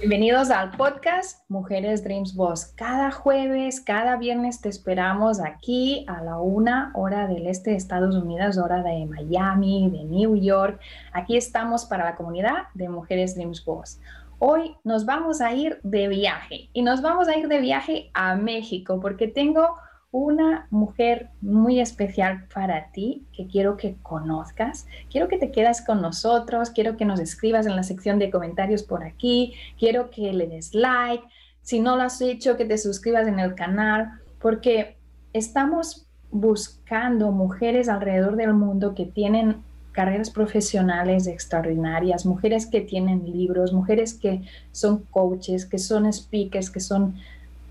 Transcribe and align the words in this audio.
Bienvenidos 0.00 0.48
al 0.50 0.70
podcast 0.70 1.44
Mujeres 1.50 2.02
Dreams 2.02 2.34
Boss. 2.34 2.72
Cada 2.74 3.10
jueves, 3.10 3.82
cada 3.82 4.16
viernes 4.16 4.62
te 4.62 4.70
esperamos 4.70 5.40
aquí 5.40 6.06
a 6.08 6.22
la 6.22 6.38
una 6.38 6.90
hora 6.94 7.26
del 7.26 7.46
este 7.46 7.72
de 7.72 7.76
Estados 7.76 8.16
Unidos, 8.16 8.56
hora 8.56 8.82
de 8.82 9.04
Miami, 9.04 9.90
de 9.90 10.04
New 10.04 10.36
York. 10.36 10.80
Aquí 11.12 11.36
estamos 11.36 11.84
para 11.84 12.06
la 12.06 12.16
comunidad 12.16 12.68
de 12.72 12.88
Mujeres 12.88 13.34
Dreams 13.34 13.62
Boss. 13.62 14.00
Hoy 14.38 14.74
nos 14.84 15.04
vamos 15.04 15.42
a 15.42 15.52
ir 15.52 15.78
de 15.82 16.08
viaje 16.08 16.70
y 16.72 16.80
nos 16.80 17.02
vamos 17.02 17.28
a 17.28 17.36
ir 17.36 17.46
de 17.46 17.60
viaje 17.60 18.10
a 18.14 18.36
México 18.36 19.00
porque 19.02 19.28
tengo 19.28 19.76
una 20.12 20.66
mujer 20.70 21.30
muy 21.40 21.78
especial 21.78 22.46
para 22.52 22.90
ti 22.90 23.24
que 23.32 23.46
quiero 23.46 23.76
que 23.76 23.96
conozcas. 24.02 24.86
Quiero 25.10 25.28
que 25.28 25.38
te 25.38 25.52
quedas 25.52 25.84
con 25.84 26.02
nosotros, 26.02 26.70
quiero 26.70 26.96
que 26.96 27.04
nos 27.04 27.20
escribas 27.20 27.66
en 27.66 27.76
la 27.76 27.84
sección 27.84 28.18
de 28.18 28.30
comentarios 28.30 28.82
por 28.82 29.04
aquí, 29.04 29.54
quiero 29.78 30.10
que 30.10 30.32
le 30.32 30.48
des 30.48 30.74
like. 30.74 31.24
Si 31.62 31.80
no 31.80 31.96
lo 31.96 32.02
has 32.02 32.20
hecho, 32.20 32.56
que 32.56 32.64
te 32.64 32.78
suscribas 32.78 33.28
en 33.28 33.38
el 33.38 33.54
canal, 33.54 34.10
porque 34.40 34.96
estamos 35.32 36.06
buscando 36.32 37.30
mujeres 37.30 37.88
alrededor 37.88 38.36
del 38.36 38.54
mundo 38.54 38.94
que 38.94 39.06
tienen 39.06 39.62
carreras 39.92 40.30
profesionales 40.30 41.26
extraordinarias, 41.26 42.24
mujeres 42.24 42.66
que 42.66 42.80
tienen 42.80 43.30
libros, 43.30 43.72
mujeres 43.72 44.14
que 44.14 44.42
son 44.72 45.04
coaches, 45.10 45.66
que 45.66 45.78
son 45.78 46.10
speakers, 46.12 46.70
que 46.70 46.80
son 46.80 47.16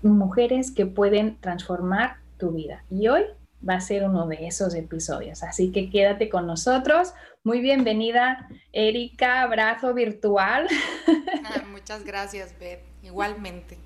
mujeres 0.02 0.70
que 0.70 0.86
pueden 0.86 1.36
transformar 1.40 2.19
tu 2.40 2.50
vida. 2.50 2.82
Y 2.90 3.06
hoy 3.06 3.22
va 3.66 3.74
a 3.74 3.80
ser 3.80 4.02
uno 4.04 4.26
de 4.26 4.48
esos 4.48 4.74
episodios. 4.74 5.44
Así 5.44 5.70
que 5.70 5.90
quédate 5.90 6.28
con 6.28 6.46
nosotros. 6.46 7.12
Muy 7.44 7.60
bienvenida, 7.60 8.48
Erika, 8.72 9.42
abrazo 9.42 9.94
virtual. 9.94 10.66
Ah, 11.42 11.64
muchas 11.68 12.04
gracias, 12.04 12.54
Beth. 12.60 12.80
Igualmente. 13.02 13.76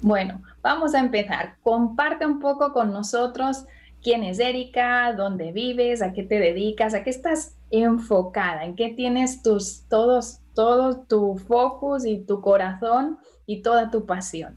Bueno, 0.00 0.42
vamos 0.60 0.94
a 0.94 0.98
empezar. 0.98 1.56
Comparte 1.62 2.26
un 2.26 2.40
poco 2.40 2.72
con 2.72 2.92
nosotros 2.92 3.64
quién 4.02 4.24
es 4.24 4.40
Erika, 4.40 5.12
dónde 5.12 5.52
vives, 5.52 6.02
a 6.02 6.12
qué 6.12 6.24
te 6.24 6.40
dedicas, 6.40 6.94
a 6.94 7.04
qué 7.04 7.10
estás 7.10 7.54
enfocada, 7.70 8.64
en 8.64 8.74
qué 8.74 8.88
tienes 8.88 9.42
tus 9.42 9.84
todos 9.88 10.40
todo 10.54 11.00
tu 11.00 11.36
focus 11.36 12.06
y 12.06 12.18
tu 12.18 12.40
corazón 12.40 13.18
y 13.46 13.62
toda 13.62 13.90
tu 13.90 14.06
pasión. 14.06 14.56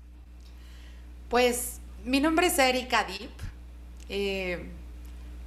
Pues 1.29 1.81
mi 2.07 2.21
nombre 2.21 2.47
es 2.47 2.57
Erika 2.57 3.03
Deep. 3.03 3.29
Eh, 4.07 4.65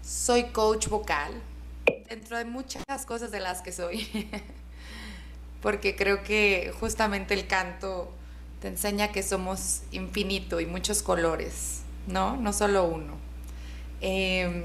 soy 0.03 0.44
coach 0.50 0.88
vocal, 0.88 1.32
dentro 2.09 2.37
de 2.37 2.44
muchas 2.44 2.84
cosas 3.06 3.31
de 3.31 3.41
las 3.41 3.62
que 3.62 3.72
soy, 3.72 4.06
porque 5.62 5.97
creo 5.97 6.22
que 6.22 6.72
justamente 6.78 7.32
el 7.32 7.47
canto 7.47 8.12
te 8.60 8.69
enseña 8.69 9.10
que 9.10 9.22
somos 9.22 9.82
infinito 9.91 10.60
y 10.60 10.66
muchos 10.66 11.03
colores, 11.03 11.81
¿no? 12.06 12.37
No 12.37 12.53
solo 12.53 12.84
uno. 12.84 13.16
Em, 14.03 14.65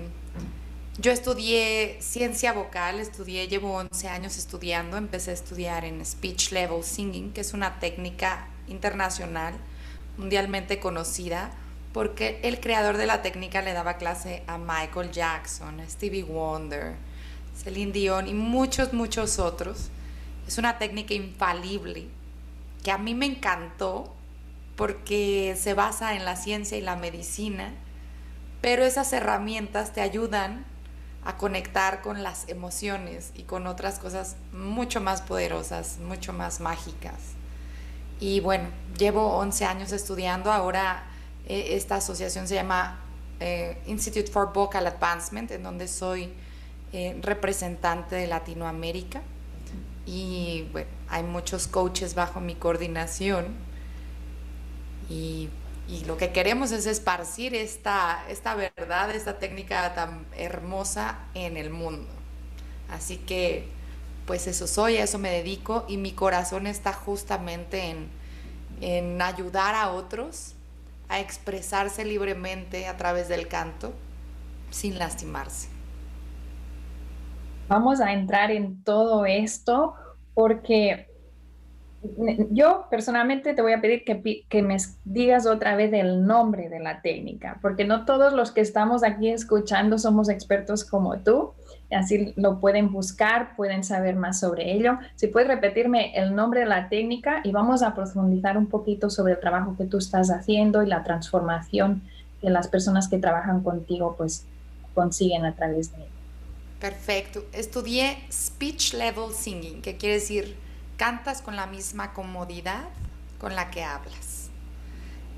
yo 0.98 1.12
estudié 1.14 1.98
ciencia 2.02 2.52
vocal, 2.52 3.00
estudié, 3.00 3.48
llevo 3.48 3.74
11 3.74 4.10
años 4.10 4.38
estudiando, 4.38 4.98
empecé 4.98 5.32
a 5.32 5.34
estudiar 5.34 5.86
en 5.86 6.06
Speech 6.06 6.52
Level 6.52 6.84
Singing, 6.84 7.32
que 7.32 7.42
es 7.42 7.54
una 7.54 7.80
técnica 7.80 8.48
internacional, 8.68 9.54
mundialmente 10.18 10.80
conocida, 10.80 11.52
porque 11.96 12.42
el 12.44 12.60
creador 12.60 12.98
de 12.98 13.06
la 13.06 13.22
técnica 13.22 13.62
le 13.62 13.72
daba 13.72 13.94
clase 13.94 14.44
a 14.48 14.58
Michael 14.58 15.12
Jackson, 15.14 15.82
Stevie 15.90 16.24
Wonder, 16.24 16.98
Celine 17.56 17.94
Dion 17.94 18.28
y 18.28 18.34
muchos, 18.34 18.92
muchos 18.92 19.40
otros. 19.40 19.92
Es 20.46 20.58
una 20.58 20.78
técnica 20.78 21.14
infalible 21.14 22.10
que 22.84 22.92
a 22.92 22.98
mí 22.98 23.16
me 23.16 23.28
encantó 23.28 24.14
porque 24.76 25.56
se 25.58 25.74
basa 25.74 26.16
en 26.16 26.26
la 26.26 26.36
ciencia 26.36 26.78
y 26.78 26.82
la 26.82 26.98
medicina, 26.98 27.72
pero 28.60 28.84
esas 28.84 29.14
herramientas 29.14 29.94
te 29.94 30.02
ayudan 30.02 30.66
a 31.24 31.38
conectar 31.38 32.02
con 32.02 32.24
las 32.24 32.50
emociones 32.50 33.32
y 33.36 33.44
con 33.44 33.68
otras 33.68 34.00
cosas 34.00 34.36
mucho 34.52 35.00
más 35.00 35.22
poderosas, 35.22 36.00
mucho 36.00 36.34
más 36.34 36.60
mágicas. 36.60 37.22
Y 38.20 38.42
bueno, 38.42 38.68
llevo 38.98 39.38
11 39.38 39.64
años 39.64 39.94
estudiando, 39.94 40.52
ahora 40.52 41.15
esta 41.48 41.96
asociación 41.98 42.48
se 42.48 42.56
llama 42.56 43.00
eh, 43.40 43.78
Institute 43.86 44.32
for 44.32 44.54
Vocal 44.54 44.88
Advancement, 44.88 45.52
en 45.52 45.64
donde 45.64 45.88
soy 45.88 46.34
eh, 46.94 47.18
representante 47.22 48.16
de 48.16 48.28
Latinoamérica. 48.28 49.22
Y 50.06 50.68
bueno, 50.72 50.90
hay 51.10 51.24
muchos 51.24 51.68
coaches 51.68 52.16
bajo 52.16 52.40
mi 52.40 52.56
coordinación. 52.56 53.56
Y, 55.10 55.50
y 55.88 56.04
lo 56.06 56.18
que 56.18 56.32
queremos 56.32 56.72
es 56.72 56.86
esparcir 56.88 57.54
esta, 57.54 58.24
esta 58.30 58.56
verdad, 58.56 59.12
esta 59.12 59.38
técnica 59.40 59.94
tan 59.94 60.26
hermosa 60.36 61.20
en 61.34 61.58
el 61.58 61.70
mundo. 61.70 62.08
Así 62.90 63.18
que, 63.18 63.68
pues 64.26 64.48
eso 64.48 64.68
soy, 64.68 64.98
a 64.98 65.04
eso 65.04 65.20
me 65.20 65.32
dedico 65.32 65.86
y 65.88 65.98
mi 65.98 66.14
corazón 66.14 66.68
está 66.68 66.94
justamente 66.94 67.90
en, 67.92 68.10
en 68.82 69.22
ayudar 69.22 69.76
a 69.76 69.92
otros 69.92 70.55
a 71.10 71.20
expresarse 71.20 72.06
libremente 72.06 72.88
a 72.88 72.98
través 72.98 73.28
del 73.28 73.48
canto 73.48 73.94
sin 74.70 74.98
lastimarse. 74.98 75.70
Vamos 77.68 78.00
a 78.02 78.14
entrar 78.14 78.52
en 78.52 78.84
todo 78.84 79.26
esto 79.26 79.96
porque 80.34 81.10
yo 82.52 82.86
personalmente 82.90 83.54
te 83.54 83.62
voy 83.62 83.74
a 83.74 83.82
pedir 83.82 84.04
que, 84.04 84.44
que, 84.48 84.62
me 84.62 84.78
digas 85.06 85.48
otra 85.48 85.76
vez 85.76 85.92
el 85.94 86.26
nombre 86.26 86.70
de 86.70 86.80
la 86.80 87.02
técnica, 87.02 87.58
porque 87.62 87.86
no 87.86 88.06
todos 88.06 88.34
los 88.34 88.52
que 88.52 88.62
estamos 88.62 89.04
aquí 89.04 89.30
escuchando 89.30 89.98
somos 89.98 90.30
expertos 90.30 90.86
como 90.86 91.18
tú 91.20 91.54
así 91.92 92.34
lo 92.36 92.60
pueden 92.60 92.92
buscar, 92.92 93.56
pueden 93.56 93.84
saber 93.84 94.16
más 94.16 94.40
sobre 94.40 94.74
ello. 94.74 94.98
Si 95.16 95.28
puedes 95.28 95.48
repetirme 95.48 96.18
el 96.18 96.36
nombre 96.36 96.62
de 96.62 96.66
la 96.66 96.90
técnica 96.90 97.42
y 97.44 97.52
vamos 97.52 97.84
a 97.84 97.94
profundizar 97.94 98.58
un 98.58 98.68
poquito 98.68 99.10
sobre 99.10 99.34
el 99.34 99.40
trabajo 99.40 99.76
que 99.78 99.86
tú 99.86 99.98
estás 99.98 100.30
haciendo 100.30 100.84
y 100.84 100.88
la 100.88 101.04
transformación 101.04 102.02
que 102.42 102.50
las 102.50 102.68
personas 102.68 103.08
que 103.08 103.18
trabajan 103.18 103.64
contigo 103.64 104.16
pues 104.18 104.46
consiguen 104.94 105.46
a 105.46 105.56
través 105.56 105.92
de 105.92 106.04
ello. 106.04 106.12
Perfecto. 106.80 107.44
Estudié 107.54 108.18
Speech 108.32 108.94
Level 108.94 109.34
Singing, 109.34 109.82
que 109.82 109.98
quiere 109.98 110.16
decir 110.16 110.56
cantas 110.98 111.42
con 111.42 111.56
la 111.56 111.66
misma 111.68 112.14
comodidad 112.14 112.86
con 113.40 113.56
la 113.56 113.70
que 113.70 113.84
hablas. 113.84 114.50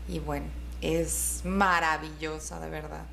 y 0.07 0.19
bueno, 0.19 0.45
es 0.79 1.41
maravillosa, 1.43 2.61
de 2.61 2.69
verdad. 2.69 3.03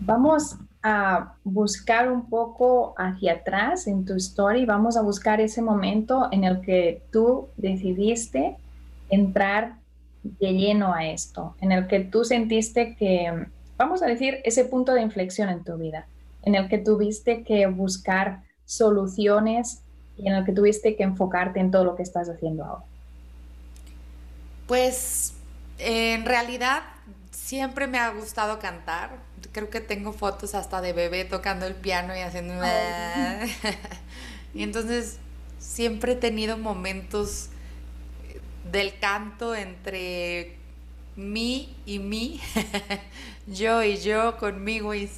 Vamos 0.00 0.56
a 0.82 1.34
buscar 1.44 2.10
un 2.10 2.28
poco 2.28 2.94
hacia 2.96 3.34
atrás 3.34 3.86
en 3.86 4.04
tu 4.04 4.14
story, 4.14 4.64
vamos 4.64 4.96
a 4.96 5.02
buscar 5.02 5.40
ese 5.40 5.60
momento 5.60 6.28
en 6.32 6.44
el 6.44 6.60
que 6.62 7.02
tú 7.12 7.48
decidiste 7.56 8.56
entrar 9.10 9.74
de 10.22 10.52
lleno 10.52 10.94
a 10.94 11.06
esto, 11.06 11.54
en 11.60 11.72
el 11.72 11.86
que 11.86 12.00
tú 12.00 12.24
sentiste 12.24 12.94
que, 12.96 13.46
vamos 13.76 14.02
a 14.02 14.06
decir, 14.06 14.38
ese 14.44 14.64
punto 14.64 14.92
de 14.94 15.02
inflexión 15.02 15.48
en 15.48 15.64
tu 15.64 15.76
vida, 15.76 16.06
en 16.42 16.54
el 16.54 16.68
que 16.68 16.78
tuviste 16.78 17.42
que 17.42 17.66
buscar 17.66 18.42
soluciones 18.64 19.82
y 20.16 20.28
en 20.28 20.34
el 20.34 20.44
que 20.44 20.52
tuviste 20.52 20.96
que 20.96 21.02
enfocarte 21.02 21.60
en 21.60 21.70
todo 21.70 21.84
lo 21.84 21.96
que 21.96 22.02
estás 22.02 22.28
haciendo 22.28 22.64
ahora. 22.64 22.84
Pues 24.66 25.34
en 25.78 26.24
realidad 26.24 26.82
siempre 27.50 27.88
me 27.88 27.98
ha 27.98 28.10
gustado 28.10 28.60
cantar. 28.60 29.18
Creo 29.50 29.70
que 29.70 29.80
tengo 29.80 30.12
fotos 30.12 30.54
hasta 30.54 30.80
de 30.80 30.92
bebé 30.92 31.24
tocando 31.24 31.66
el 31.66 31.74
piano 31.74 32.16
y 32.16 32.20
haciendo... 32.20 32.54
y 34.54 34.62
entonces 34.62 35.18
siempre 35.58 36.12
he 36.12 36.14
tenido 36.14 36.58
momentos 36.58 37.48
del 38.70 38.96
canto 39.00 39.56
entre 39.56 40.54
mí 41.16 41.74
y 41.86 41.98
mí, 41.98 42.40
yo 43.48 43.82
y 43.82 43.98
yo 43.98 44.38
conmigo 44.38 44.94
y, 44.94 45.10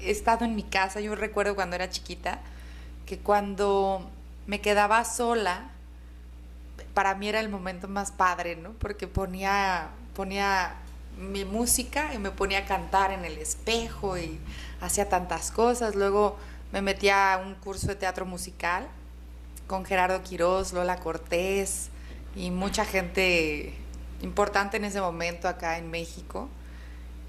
he 0.00 0.10
estado 0.10 0.44
en 0.44 0.54
mi 0.54 0.64
casa, 0.64 1.00
yo 1.00 1.14
recuerdo 1.14 1.54
cuando 1.54 1.76
era 1.76 1.88
chiquita, 1.88 2.40
que 3.06 3.18
cuando 3.18 4.10
me 4.46 4.60
quedaba 4.60 5.06
sola, 5.06 5.70
para 6.92 7.14
mí 7.14 7.26
era 7.26 7.40
el 7.40 7.48
momento 7.48 7.88
más 7.88 8.12
padre, 8.12 8.56
¿no? 8.56 8.72
Porque 8.72 9.06
ponía, 9.06 9.88
ponía 10.14 10.76
mi 11.18 11.44
música 11.44 12.14
y 12.14 12.18
me 12.18 12.30
ponía 12.30 12.58
a 12.58 12.64
cantar 12.64 13.12
en 13.12 13.24
el 13.24 13.38
espejo 13.38 14.18
y 14.18 14.38
hacía 14.80 15.08
tantas 15.08 15.50
cosas. 15.50 15.94
Luego 15.94 16.36
me 16.72 16.82
metía 16.82 17.34
a 17.34 17.38
un 17.38 17.54
curso 17.54 17.88
de 17.88 17.96
teatro 17.96 18.26
musical 18.26 18.86
con 19.66 19.84
Gerardo 19.84 20.22
Quirós, 20.22 20.72
Lola 20.72 20.98
Cortés, 20.98 21.90
y 22.34 22.50
mucha 22.50 22.84
gente 22.84 23.74
importante 24.22 24.76
en 24.76 24.84
ese 24.84 25.00
momento 25.00 25.48
acá 25.48 25.78
en 25.78 25.90
México. 25.90 26.48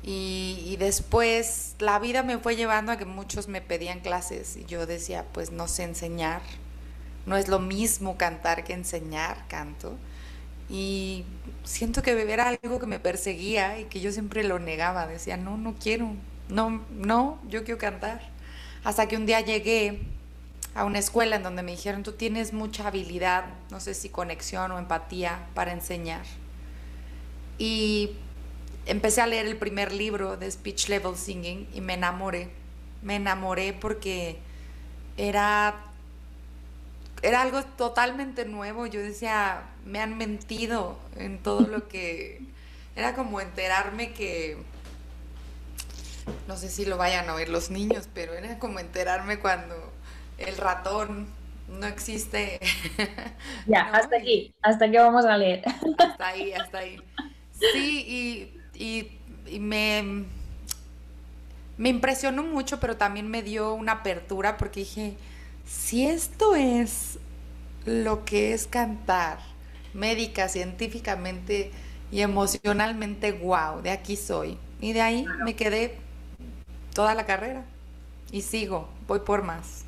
Y, 0.04 0.77
después 0.80 1.75
la 1.77 2.00
vida 2.00 2.24
me 2.24 2.39
fue 2.39 2.56
llevando 2.56 2.92
a 2.92 2.98
que 2.98 3.06
muchos 3.06 3.48
me 3.48 3.62
pedían 3.62 4.00
clases 4.00 4.57
y 4.57 4.66
yo 4.66 4.88
decía, 4.88 5.25
pues 5.31 5.51
no 5.51 5.68
sé 5.68 5.84
enseñar, 5.84 6.42
no 7.27 7.38
es 7.38 7.48
lo 7.48 7.60
mismo 7.60 8.18
cantar 8.18 8.63
que 8.63 8.74
enseñar 8.74 9.48
canto. 9.48 9.95
Y 10.71 11.25
siento 11.65 12.01
que 12.01 12.12
era 12.12 12.47
algo 12.47 12.79
que 12.79 12.88
me 12.88 12.97
perseguía 12.97 13.77
y 13.79 13.85
que 13.85 14.00
yo 14.00 14.12
siempre 14.13 14.44
lo 14.45 14.57
negaba, 14.57 15.06
decía, 15.06 15.35
no, 15.35 15.57
no 15.57 15.75
quiero, 15.75 16.13
no, 16.47 16.81
no, 16.91 17.39
yo 17.50 17.65
quiero 17.65 17.77
cantar. 17.77 18.21
Hasta 18.85 19.07
que 19.07 19.18
un 19.18 19.25
día 19.25 19.41
llegué 19.41 20.00
a 20.73 20.85
una 20.85 21.00
escuela 21.00 21.35
en 21.35 21.44
donde 21.44 21.62
me 21.62 21.71
dijeron, 21.71 22.03
tú 22.03 22.13
tienes 22.13 22.53
mucha 22.53 22.88
habilidad, 22.88 23.44
no 23.69 23.81
sé 23.81 23.94
si 23.94 24.07
conexión 24.07 24.71
o 24.71 24.79
empatía 24.79 25.45
para 25.53 25.73
enseñar. 25.73 26.23
Y 27.57 28.12
empecé 28.85 29.21
a 29.21 29.27
leer 29.27 29.47
el 29.47 29.57
primer 29.57 29.91
libro 29.91 30.38
de 30.38 30.50
Speech 30.50 30.88
Level 30.88 31.17
Singing 31.17 31.67
y 31.74 31.81
me 31.81 31.95
enamoré. 31.95 32.50
Me 33.01 33.17
enamoré 33.17 33.74
porque 33.74 34.38
era, 35.17 35.75
era 37.21 37.41
algo 37.41 37.63
totalmente 37.63 38.45
nuevo. 38.45 38.85
Yo 38.85 39.00
decía, 39.01 39.63
me 39.85 40.00
han 40.00 40.18
mentido 40.18 40.97
en 41.18 41.41
todo 41.41 41.62
lo 41.62 41.88
que... 41.88 42.41
Era 42.95 43.13
como 43.13 43.39
enterarme 43.41 44.12
que... 44.13 44.57
No 46.47 46.57
sé 46.57 46.69
si 46.69 46.85
lo 46.85 46.97
vayan 46.97 47.29
a 47.29 47.35
oír 47.35 47.50
los 47.50 47.71
niños, 47.71 48.07
pero 48.13 48.33
era 48.33 48.59
como 48.59 48.79
enterarme 48.79 49.39
cuando 49.39 49.75
el 50.38 50.57
ratón 50.57 51.27
no 51.68 51.88
existe. 51.88 52.59
Ya, 53.67 53.81
hasta 53.94 54.17
aquí, 54.17 54.53
hasta 54.62 54.85
aquí 54.85 54.97
vamos 54.97 55.25
a 55.25 55.38
leer. 55.38 55.63
Hasta 55.97 56.27
ahí, 56.27 56.51
hasta 56.53 56.79
ahí. 56.79 56.97
Sí, 57.51 58.57
y, 58.74 59.59
me, 59.59 60.25
me 61.77 61.89
impresionó 61.89 62.44
mucho, 62.44 62.79
pero 62.79 62.97
también 62.97 63.29
me 63.29 63.44
dio 63.44 63.74
una 63.74 63.94
apertura 63.94 64.57
porque 64.57 64.81
dije, 64.81 65.15
si 65.71 66.06
esto 66.06 66.53
es 66.56 67.18
lo 67.85 68.25
que 68.25 68.53
es 68.53 68.68
cantar, 68.68 69.39
médica, 69.94 70.50
científicamente 70.50 71.71
y 72.12 72.21
emocionalmente, 72.21 73.31
wow, 73.31 73.81
de 73.81 73.91
aquí 73.91 74.18
soy. 74.18 74.57
Y 74.81 74.91
de 74.91 75.01
ahí 75.01 75.25
me 75.45 75.56
quedé 75.56 75.97
toda 76.94 77.15
la 77.15 77.25
carrera 77.25 77.63
y 78.31 78.41
sigo, 78.41 78.89
voy 79.07 79.21
por 79.21 79.44
más. 79.44 79.85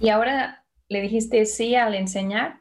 ¿Y 0.00 0.08
ahora 0.10 0.64
le 0.88 1.00
dijiste 1.02 1.44
sí 1.44 1.74
al 1.74 1.96
enseñar? 1.96 2.60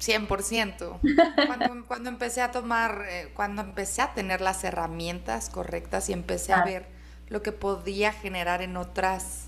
100%. 0.00 0.98
Cuando, 1.46 1.84
cuando 1.86 2.10
empecé 2.10 2.42
a 2.42 2.50
tomar, 2.50 3.04
eh, 3.08 3.30
cuando 3.34 3.62
empecé 3.62 4.02
a 4.02 4.14
tener 4.14 4.40
las 4.40 4.64
herramientas 4.64 5.48
correctas 5.48 6.08
y 6.08 6.12
empecé 6.12 6.52
a 6.52 6.64
ver 6.64 6.86
lo 7.28 7.42
que 7.42 7.52
podía 7.52 8.12
generar 8.12 8.62
en 8.62 8.76
otras 8.76 9.47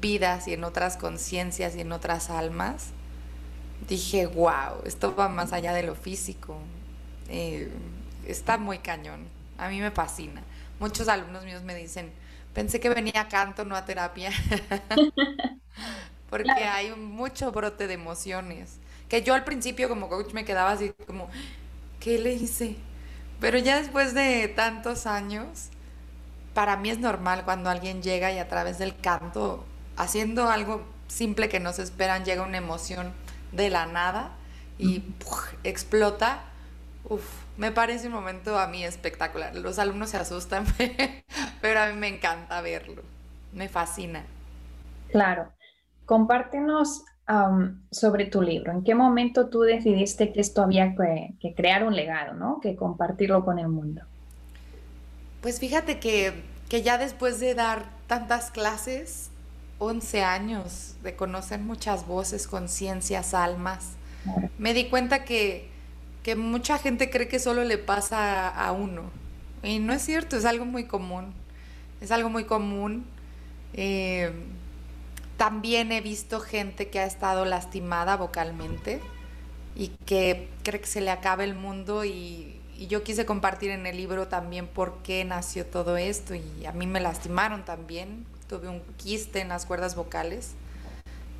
vidas 0.00 0.48
y 0.48 0.54
en 0.54 0.64
otras 0.64 0.96
conciencias 0.96 1.76
y 1.76 1.80
en 1.80 1.92
otras 1.92 2.30
almas, 2.30 2.88
dije, 3.88 4.26
wow, 4.26 4.82
esto 4.84 5.14
va 5.14 5.28
más 5.28 5.52
allá 5.52 5.72
de 5.72 5.82
lo 5.82 5.94
físico. 5.94 6.58
Eh, 7.28 7.70
está 8.26 8.58
muy 8.58 8.78
cañón. 8.78 9.28
A 9.58 9.68
mí 9.68 9.80
me 9.80 9.90
fascina. 9.90 10.42
Muchos 10.78 11.08
alumnos 11.08 11.44
míos 11.44 11.62
me 11.62 11.74
dicen, 11.74 12.12
pensé 12.54 12.80
que 12.80 12.88
venía 12.88 13.22
a 13.22 13.28
canto, 13.28 13.64
no 13.64 13.76
a 13.76 13.84
terapia. 13.84 14.30
Porque 16.30 16.50
hay 16.52 16.92
mucho 16.92 17.50
brote 17.52 17.86
de 17.86 17.94
emociones. 17.94 18.78
Que 19.08 19.22
yo 19.22 19.34
al 19.34 19.44
principio 19.44 19.88
como 19.88 20.08
coach 20.08 20.32
me 20.32 20.44
quedaba 20.44 20.72
así 20.72 20.92
como, 21.06 21.28
¿qué 21.98 22.18
le 22.18 22.34
hice? 22.34 22.76
Pero 23.40 23.58
ya 23.58 23.78
después 23.80 24.14
de 24.14 24.48
tantos 24.48 25.06
años, 25.06 25.70
para 26.54 26.76
mí 26.76 26.90
es 26.90 26.98
normal 26.98 27.44
cuando 27.44 27.70
alguien 27.70 28.02
llega 28.02 28.32
y 28.32 28.38
a 28.38 28.48
través 28.48 28.78
del 28.78 28.98
canto, 29.00 29.64
haciendo 30.00 30.48
algo 30.48 30.82
simple 31.08 31.48
que 31.48 31.60
no 31.60 31.72
se 31.72 31.82
esperan, 31.82 32.24
llega 32.24 32.42
una 32.42 32.58
emoción 32.58 33.12
de 33.52 33.70
la 33.70 33.86
nada 33.86 34.32
y 34.78 35.02
explota. 35.64 36.40
Uf, 37.04 37.24
me 37.56 37.70
parece 37.70 38.06
un 38.06 38.14
momento 38.14 38.58
a 38.58 38.66
mí 38.66 38.84
espectacular. 38.84 39.54
Los 39.54 39.78
alumnos 39.78 40.10
se 40.10 40.16
asustan, 40.16 40.64
pero 41.60 41.80
a 41.80 41.88
mí 41.88 41.96
me 41.96 42.08
encanta 42.08 42.60
verlo. 42.62 43.02
Me 43.52 43.68
fascina. 43.68 44.24
Claro. 45.10 45.52
Compártenos 46.06 47.04
sobre 47.92 48.26
tu 48.26 48.42
libro. 48.42 48.72
¿En 48.72 48.82
qué 48.82 48.96
momento 48.96 49.50
tú 49.50 49.60
decidiste 49.60 50.32
que 50.32 50.40
esto 50.40 50.62
había 50.62 50.96
que, 50.96 51.54
crear 51.54 51.84
un 51.84 51.94
legado, 51.94 52.34
¿no? 52.34 52.58
Que 52.60 52.74
compartirlo 52.74 53.44
con 53.44 53.60
el 53.60 53.68
mundo. 53.68 54.02
Pues 55.40 55.60
fíjate 55.60 56.00
que, 56.00 56.42
que 56.68 56.82
ya 56.82 56.98
después 56.98 57.38
de 57.38 57.54
dar 57.54 57.84
tantas 58.08 58.50
clases, 58.50 59.29
11 59.80 60.22
años, 60.22 60.94
de 61.02 61.16
conocer 61.16 61.58
muchas 61.58 62.06
voces, 62.06 62.46
conciencias, 62.46 63.34
almas, 63.34 63.94
me 64.58 64.74
di 64.74 64.88
cuenta 64.88 65.24
que, 65.24 65.68
que 66.22 66.36
mucha 66.36 66.78
gente 66.78 67.10
cree 67.10 67.26
que 67.26 67.38
solo 67.38 67.64
le 67.64 67.78
pasa 67.78 68.48
a 68.48 68.70
uno. 68.72 69.10
Y 69.62 69.78
no 69.78 69.92
es 69.92 70.02
cierto, 70.02 70.36
es 70.36 70.44
algo 70.44 70.64
muy 70.64 70.84
común. 70.84 71.32
Es 72.00 72.10
algo 72.10 72.28
muy 72.28 72.44
común. 72.44 73.04
Eh, 73.72 74.32
también 75.36 75.90
he 75.92 76.02
visto 76.02 76.40
gente 76.40 76.90
que 76.90 77.00
ha 77.00 77.06
estado 77.06 77.46
lastimada 77.46 78.16
vocalmente 78.16 79.00
y 79.74 79.88
que 80.04 80.48
cree 80.62 80.80
que 80.80 80.86
se 80.86 81.00
le 81.00 81.10
acaba 81.10 81.44
el 81.44 81.54
mundo 81.54 82.04
y, 82.04 82.56
yo 82.88 83.02
quise 83.02 83.26
compartir 83.26 83.70
en 83.72 83.86
el 83.86 83.98
libro 83.98 84.26
también 84.28 84.66
por 84.66 85.02
qué 85.02 85.22
nació 85.26 85.66
todo 85.66 85.98
esto 85.98 86.34
y 86.34 86.64
a 86.64 86.72
mí 86.72 86.86
me 86.86 86.98
lastimaron 86.98 87.62
también. 87.62 88.24
Tuve 88.50 88.68
un 88.68 88.82
quiste 88.96 89.38
en 89.38 89.48
las 89.48 89.64
cuerdas 89.64 89.94
vocales. 89.94 90.54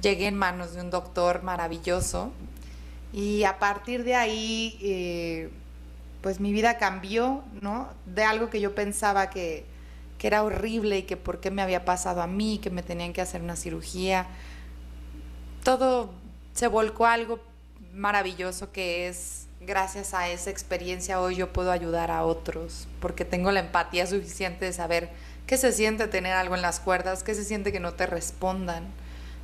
Llegué 0.00 0.28
en 0.28 0.36
manos 0.36 0.74
de 0.74 0.80
un 0.80 0.90
doctor 0.90 1.42
maravilloso 1.42 2.30
y 3.12 3.42
a 3.42 3.58
partir 3.58 4.04
de 4.04 4.14
ahí, 4.14 4.78
eh, 4.80 5.50
pues 6.20 6.38
mi 6.38 6.52
vida 6.52 6.78
cambió, 6.78 7.42
¿no? 7.60 7.88
De 8.06 8.22
algo 8.22 8.48
que 8.48 8.60
yo 8.60 8.76
pensaba 8.76 9.28
que, 9.28 9.64
que 10.18 10.28
era 10.28 10.44
horrible 10.44 10.98
y 10.98 11.02
que 11.02 11.16
por 11.16 11.40
qué 11.40 11.50
me 11.50 11.62
había 11.62 11.84
pasado 11.84 12.22
a 12.22 12.28
mí, 12.28 12.60
que 12.62 12.70
me 12.70 12.84
tenían 12.84 13.12
que 13.12 13.20
hacer 13.20 13.42
una 13.42 13.56
cirugía. 13.56 14.28
Todo 15.64 16.12
se 16.52 16.68
volcó 16.68 17.06
a 17.06 17.14
algo 17.14 17.40
maravilloso 17.92 18.70
que 18.70 19.08
es, 19.08 19.48
gracias 19.60 20.14
a 20.14 20.28
esa 20.28 20.50
experiencia 20.50 21.20
hoy 21.20 21.34
yo 21.34 21.52
puedo 21.52 21.72
ayudar 21.72 22.12
a 22.12 22.24
otros, 22.24 22.86
porque 23.00 23.24
tengo 23.24 23.50
la 23.50 23.58
empatía 23.58 24.06
suficiente 24.06 24.64
de 24.64 24.72
saber 24.72 25.10
qué 25.50 25.56
se 25.56 25.72
siente 25.72 26.06
tener 26.06 26.32
algo 26.34 26.54
en 26.54 26.62
las 26.62 26.78
cuerdas, 26.78 27.24
qué 27.24 27.34
se 27.34 27.42
siente 27.42 27.72
que 27.72 27.80
no 27.80 27.94
te 27.94 28.06
respondan, 28.06 28.84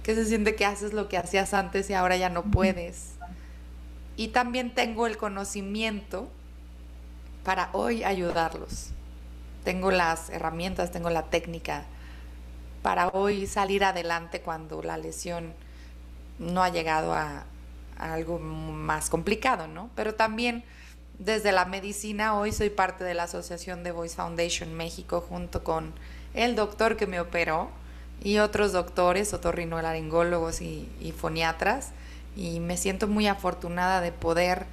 qué 0.04 0.14
se 0.14 0.24
siente 0.24 0.54
que 0.54 0.64
haces 0.64 0.92
lo 0.92 1.08
que 1.08 1.16
hacías 1.16 1.52
antes 1.52 1.90
y 1.90 1.94
ahora 1.94 2.16
ya 2.16 2.28
no 2.28 2.44
puedes. 2.44 3.14
y 4.16 4.28
también 4.28 4.72
tengo 4.72 5.08
el 5.08 5.16
conocimiento 5.16 6.28
para 7.42 7.70
hoy 7.72 8.04
ayudarlos. 8.04 8.90
Tengo 9.64 9.90
las 9.90 10.30
herramientas, 10.30 10.92
tengo 10.92 11.10
la 11.10 11.24
técnica 11.24 11.82
para 12.82 13.08
hoy 13.08 13.48
salir 13.48 13.82
adelante 13.82 14.40
cuando 14.40 14.84
la 14.84 14.98
lesión 14.98 15.54
no 16.38 16.62
ha 16.62 16.68
llegado 16.68 17.14
a, 17.14 17.46
algo 17.98 18.38
más 18.38 19.10
complicado, 19.10 19.66
¿no? 19.66 19.90
Pero 19.96 20.14
también 20.14 20.62
desde 21.18 21.52
la 21.52 21.64
medicina 21.64 22.36
hoy 22.38 22.52
soy 22.52 22.70
parte 22.70 23.04
de 23.04 23.14
la 23.14 23.24
Asociación 23.24 23.82
de 23.82 23.92
Voice 23.92 24.16
Foundation 24.16 24.74
México 24.74 25.24
junto 25.26 25.64
con 25.64 25.92
el 26.34 26.54
doctor 26.54 26.96
que 26.96 27.06
me 27.06 27.20
operó 27.20 27.70
y 28.22 28.38
otros 28.38 28.72
doctores, 28.72 29.32
otorrinolaringólogos 29.32 30.60
y, 30.60 30.88
y 31.00 31.12
foniatras 31.12 31.92
y 32.36 32.60
me 32.60 32.76
siento 32.76 33.08
muy 33.08 33.26
afortunada 33.26 34.00
de 34.00 34.12
poder 34.12 34.66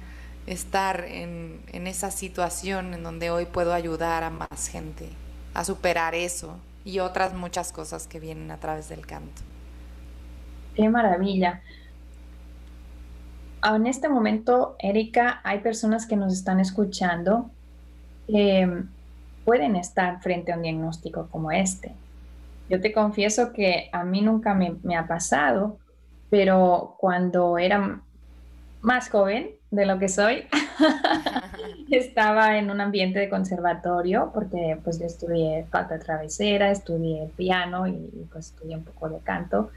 estar 0.46 1.04
en, 1.08 1.60
en, 1.72 1.86
esa 1.86 2.10
situación 2.10 2.92
en 2.92 3.02
donde 3.02 3.30
hoy 3.30 3.46
puedo 3.46 3.72
ayudar 3.72 4.22
a 4.22 4.30
más 4.30 4.68
gente 4.68 5.08
a 5.54 5.64
superar 5.64 6.14
eso 6.14 6.58
y 6.84 6.98
otras 6.98 7.32
muchas 7.32 7.72
cosas 7.72 8.06
que 8.06 8.20
vienen 8.20 8.50
a 8.50 8.58
través 8.58 8.90
del 8.90 9.06
canto. 9.06 9.40
Qué 10.74 10.88
maravilla. 10.88 11.62
En 13.64 13.86
este 13.86 14.10
momento, 14.10 14.76
Erika, 14.78 15.40
hay 15.42 15.60
personas 15.60 16.06
que 16.06 16.16
nos 16.16 16.32
están 16.34 16.60
escuchando 16.60 17.50
que 18.26 18.84
pueden 19.44 19.76
estar 19.76 20.20
frente 20.20 20.52
a 20.52 20.56
un 20.56 20.62
diagnóstico 20.62 21.28
como 21.30 21.50
este. 21.50 21.94
Yo 22.68 22.80
te 22.80 22.92
confieso 22.92 23.52
que 23.52 23.88
a 23.92 24.04
mí 24.04 24.20
nunca 24.20 24.54
me, 24.54 24.76
me 24.82 24.96
ha 24.96 25.06
pasado, 25.06 25.78
pero 26.28 26.96
cuando 26.98 27.56
era 27.58 28.00
más 28.82 29.08
joven 29.08 29.50
de 29.70 29.86
lo 29.86 29.98
que 29.98 30.08
soy, 30.08 30.44
estaba 31.90 32.58
en 32.58 32.70
un 32.70 32.80
ambiente 32.80 33.18
de 33.18 33.30
conservatorio 33.30 34.30
porque 34.34 34.78
pues 34.84 34.98
yo 34.98 35.06
estudié 35.06 35.66
falta 35.70 35.98
travesera, 35.98 36.70
estudié 36.70 37.30
piano 37.36 37.86
y 37.86 38.26
pues 38.30 38.46
estudié 38.46 38.76
un 38.76 38.84
poco 38.84 39.08
de 39.08 39.18
canto. 39.20 39.70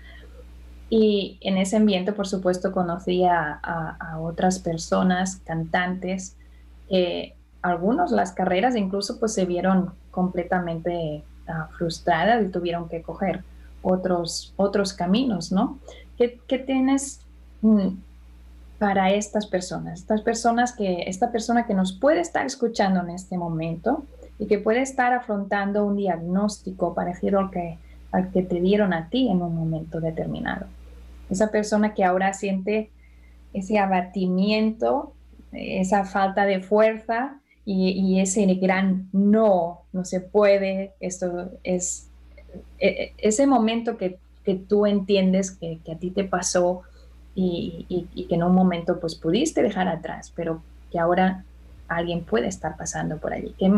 Y 0.89 1.38
en 1.41 1.58
ese 1.58 1.77
ambiente, 1.77 2.13
por 2.13 2.27
supuesto, 2.27 2.72
conocí 2.72 3.24
a, 3.25 3.60
otras 4.20 4.60
personas, 4.60 5.38
cantantes, 5.46 6.36
algunos 7.62 8.12
las 8.12 8.32
carreras 8.32 8.75
incluso 8.75 9.20
pues 9.20 9.34
se 9.34 9.46
vieron 9.46 9.91
completamente 10.12 11.24
uh, 11.48 11.72
frustradas 11.77 12.44
y 12.44 12.50
tuvieron 12.50 12.88
que 12.89 13.01
coger 13.01 13.44
otros, 13.82 14.53
otros 14.58 14.94
caminos, 14.94 15.51
¿no? 15.51 15.79
¿Qué, 16.17 16.39
qué 16.48 16.58
tienes 16.58 17.22
mm, 17.62 17.89
para 18.79 19.12
estas 19.12 19.46
personas? 19.48 20.00
Estas 20.00 20.22
personas 20.22 20.74
que, 20.74 21.03
esta 21.08 21.32
persona 21.32 21.65
que 21.65 21.74
nos 21.74 21.94
puede 21.94 22.22
estar 22.22 22.46
escuchando 22.46 23.01
en 23.01 23.12
este 23.12 23.38
momento 23.38 24.03
y 24.39 24.48
que 24.48 24.60
puede 24.60 24.82
estar 24.82 25.13
afrontando 25.13 25.86
un 25.86 25.96
diagnóstico 25.96 26.94
parecido 26.94 27.39
al 27.39 27.51
que, 27.51 27.77
al 28.12 28.32
que 28.32 28.44
te 28.44 28.60
dieron 28.60 28.94
a 28.94 29.10
ti 29.10 29.29
en 29.29 29.41
un 29.41 29.56
momento 29.56 30.00
determinado. 30.00 30.65
Esa 31.30 31.52
persona 31.52 31.94
que 31.94 32.04
ahora 32.04 32.34
siente 32.34 32.92
ese 33.54 33.80
abatimiento, 33.80 35.14
esa 35.52 36.06
falta 36.06 36.46
de 36.46 36.62
fuerza 36.62 37.40
y, 37.66 38.20
ese 38.22 38.46
gran 38.56 39.10
no, 39.12 39.82
no 39.92 40.06
se 40.06 40.22
puede, 40.22 40.94
esto 41.02 41.52
es 41.64 42.10
e, 42.80 42.88
e, 42.88 43.14
ese 43.18 43.46
momento 43.46 43.98
que, 43.98 44.18
que 44.46 44.56
tú 44.56 44.86
entiendes 44.86 45.52
que, 45.52 45.80
a 45.92 45.96
ti 45.96 46.12
te 46.12 46.24
pasó 46.24 46.84
y, 47.36 47.86
y, 47.90 48.24
que 48.26 48.36
en 48.36 48.44
un 48.44 48.56
momento 48.56 49.00
pues 49.00 49.16
pudiste 49.16 49.62
dejar 49.62 49.88
atrás, 49.88 50.32
pero 50.36 50.62
que 50.92 50.98
ahora 50.98 51.44
alguien 51.88 52.24
puede 52.24 52.48
estar 52.48 52.78
pasando 52.78 53.18
por 53.18 53.34
allí. 53.34 53.54
¿Qué, 53.60 53.72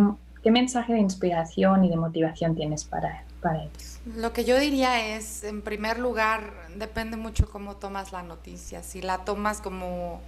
qué 0.43 0.51
mensaje 0.51 0.93
de 0.93 0.99
inspiración 0.99 1.83
y 1.83 1.89
de 1.89 1.97
motivación 1.97 2.55
tienes 2.55 2.85
para, 2.85 3.23
para 3.41 3.63
ellos? 3.63 3.99
Lo 4.15 4.33
que 4.33 4.45
yo 4.45 4.59
diría 4.59 5.15
es, 5.15 5.43
en 5.43 5.61
primer 5.61 5.99
lugar, 5.99 6.53
depende 6.75 7.17
mucho 7.17 7.49
cómo 7.49 7.75
tomas 7.75 8.11
la 8.11 8.23
noticia. 8.23 8.83
Si 8.83 9.01
la 9.01 9.19
tomas 9.19 9.61
como 9.61 10.21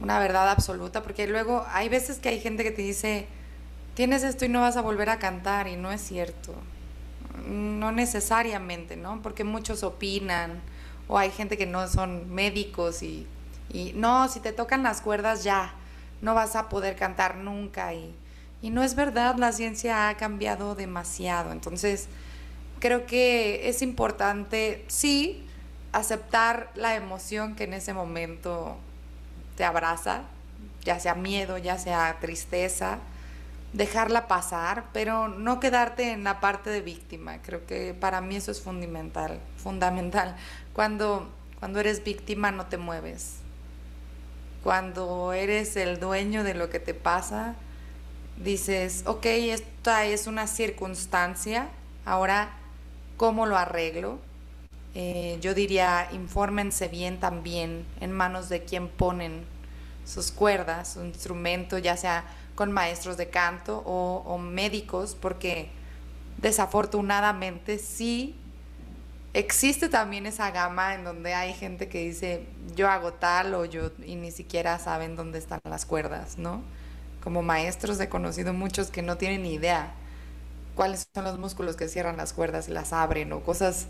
una 0.00 0.18
verdad 0.18 0.50
absoluta, 0.50 1.02
porque 1.02 1.26
luego 1.26 1.64
hay 1.68 1.88
veces 1.88 2.18
que 2.18 2.28
hay 2.28 2.40
gente 2.40 2.64
que 2.64 2.70
te 2.70 2.82
dice, 2.82 3.26
tienes 3.94 4.22
esto 4.22 4.44
y 4.44 4.48
no 4.48 4.60
vas 4.60 4.76
a 4.76 4.82
volver 4.82 5.10
a 5.10 5.18
cantar, 5.18 5.68
y 5.68 5.76
no 5.76 5.92
es 5.92 6.00
cierto. 6.00 6.54
No 7.46 7.92
necesariamente, 7.92 8.96
¿no? 8.96 9.20
Porque 9.22 9.44
muchos 9.44 9.82
opinan, 9.82 10.60
o 11.08 11.18
hay 11.18 11.30
gente 11.30 11.56
que 11.56 11.66
no 11.66 11.86
son 11.88 12.32
médicos 12.32 13.02
y, 13.02 13.26
y 13.72 13.92
no, 13.94 14.28
si 14.28 14.40
te 14.40 14.52
tocan 14.52 14.82
las 14.82 15.00
cuerdas 15.00 15.44
ya, 15.44 15.74
no 16.20 16.34
vas 16.34 16.56
a 16.56 16.68
poder 16.68 16.96
cantar 16.96 17.36
nunca. 17.36 17.92
Y, 17.94 18.14
y 18.62 18.70
no 18.70 18.84
es 18.84 18.94
verdad, 18.94 19.36
la 19.36 19.52
ciencia 19.52 20.08
ha 20.08 20.16
cambiado 20.16 20.76
demasiado. 20.76 21.50
Entonces, 21.50 22.08
creo 22.78 23.06
que 23.06 23.68
es 23.68 23.82
importante, 23.82 24.84
sí, 24.86 25.44
aceptar 25.90 26.70
la 26.76 26.94
emoción 26.94 27.56
que 27.56 27.64
en 27.64 27.74
ese 27.74 27.92
momento 27.92 28.76
te 29.56 29.64
abraza, 29.64 30.22
ya 30.84 31.00
sea 31.00 31.14
miedo, 31.16 31.58
ya 31.58 31.76
sea 31.76 32.16
tristeza, 32.20 32.98
dejarla 33.72 34.28
pasar, 34.28 34.84
pero 34.92 35.28
no 35.28 35.58
quedarte 35.58 36.12
en 36.12 36.24
la 36.24 36.40
parte 36.40 36.70
de 36.70 36.82
víctima. 36.82 37.38
Creo 37.42 37.66
que 37.66 37.94
para 37.94 38.20
mí 38.20 38.36
eso 38.36 38.52
es 38.52 38.60
fundamental, 38.60 39.40
fundamental. 39.56 40.36
Cuando, 40.72 41.28
cuando 41.58 41.80
eres 41.80 42.04
víctima 42.04 42.52
no 42.52 42.66
te 42.66 42.78
mueves. 42.78 43.38
Cuando 44.62 45.32
eres 45.32 45.76
el 45.76 45.98
dueño 45.98 46.44
de 46.44 46.54
lo 46.54 46.70
que 46.70 46.78
te 46.78 46.94
pasa, 46.94 47.56
dices, 48.42 49.04
ok, 49.06 49.26
esta 49.26 50.04
es 50.04 50.26
una 50.26 50.46
circunstancia, 50.46 51.68
ahora 52.04 52.50
cómo 53.16 53.46
lo 53.46 53.56
arreglo. 53.56 54.18
Eh, 54.94 55.38
yo 55.40 55.54
diría, 55.54 56.08
infórmense 56.12 56.88
bien 56.88 57.18
también 57.18 57.86
en 58.00 58.12
manos 58.12 58.48
de 58.48 58.64
quien 58.64 58.88
ponen 58.88 59.44
sus 60.04 60.30
cuerdas, 60.30 60.94
su 60.94 61.04
instrumento, 61.04 61.78
ya 61.78 61.96
sea 61.96 62.24
con 62.54 62.72
maestros 62.72 63.16
de 63.16 63.30
canto 63.30 63.82
o, 63.86 64.22
o 64.26 64.38
médicos, 64.38 65.16
porque 65.18 65.70
desafortunadamente 66.38 67.78
sí 67.78 68.34
existe 69.34 69.88
también 69.88 70.26
esa 70.26 70.50
gama 70.50 70.94
en 70.94 71.04
donde 71.04 71.34
hay 71.34 71.54
gente 71.54 71.88
que 71.88 72.00
dice 72.00 72.46
yo 72.76 72.90
hago 72.90 73.14
tal 73.14 73.54
o 73.54 73.64
yo 73.64 73.90
y 74.04 74.16
ni 74.16 74.30
siquiera 74.30 74.78
saben 74.78 75.16
dónde 75.16 75.38
están 75.38 75.60
las 75.64 75.86
cuerdas, 75.86 76.38
¿no? 76.38 76.62
Como 77.22 77.42
maestros 77.42 78.00
he 78.00 78.08
conocido 78.08 78.52
muchos 78.52 78.90
que 78.90 79.02
no 79.02 79.16
tienen 79.18 79.42
ni 79.42 79.54
idea 79.54 79.94
cuáles 80.74 81.08
son 81.14 81.24
los 81.24 81.38
músculos 81.38 81.76
que 81.76 81.88
cierran 81.88 82.16
las 82.16 82.32
cuerdas 82.32 82.68
y 82.68 82.72
las 82.72 82.92
abren 82.92 83.32
o 83.32 83.42
cosas 83.42 83.86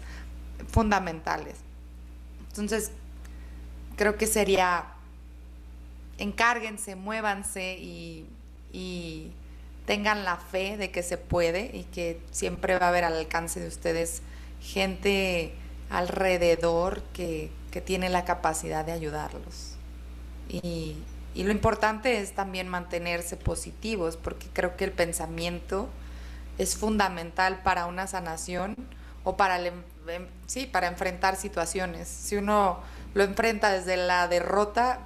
fundamentales. 0.68 1.56
Entonces, 2.50 2.92
creo 3.96 4.16
que 4.16 4.26
sería, 4.26 4.86
encárguense, 6.18 6.94
muévanse 6.96 7.78
y, 7.78 8.26
y 8.72 9.32
tengan 9.86 10.24
la 10.24 10.36
fe 10.36 10.76
de 10.76 10.90
que 10.90 11.02
se 11.02 11.18
puede 11.18 11.70
y 11.76 11.84
que 11.84 12.20
siempre 12.30 12.78
va 12.78 12.86
a 12.86 12.88
haber 12.90 13.04
al 13.04 13.14
alcance 13.16 13.60
de 13.60 13.68
ustedes 13.68 14.22
gente 14.60 15.54
alrededor 15.90 17.02
que, 17.12 17.50
que 17.70 17.80
tiene 17.80 18.08
la 18.08 18.24
capacidad 18.24 18.84
de 18.84 18.92
ayudarlos. 18.92 19.76
Y, 20.48 20.96
y, 21.34 21.44
lo 21.44 21.52
importante 21.52 22.18
es 22.20 22.32
también 22.32 22.68
mantenerse 22.68 23.36
positivos, 23.36 24.16
porque 24.16 24.46
creo 24.52 24.76
que 24.76 24.84
el 24.84 24.92
pensamiento 24.92 25.88
es 26.58 26.76
fundamental 26.76 27.62
para 27.62 27.86
una 27.86 28.06
sanación 28.06 28.76
o 29.24 29.36
para, 29.36 29.58
em, 29.64 29.82
sí, 30.46 30.66
para 30.66 30.88
enfrentar 30.88 31.36
situaciones. 31.36 32.08
Si 32.08 32.36
uno 32.36 32.80
lo 33.14 33.24
enfrenta 33.24 33.70
desde 33.72 33.96
la 33.96 34.28
derrota, 34.28 35.00